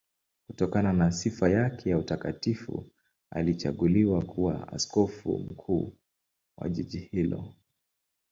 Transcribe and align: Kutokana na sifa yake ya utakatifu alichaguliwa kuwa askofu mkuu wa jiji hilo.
Kutokana 0.47 0.93
na 0.93 1.11
sifa 1.11 1.49
yake 1.49 1.89
ya 1.89 1.97
utakatifu 1.97 2.89
alichaguliwa 3.31 4.21
kuwa 4.25 4.67
askofu 4.67 5.39
mkuu 5.39 5.93
wa 6.57 6.69
jiji 6.69 6.99
hilo. 6.99 7.53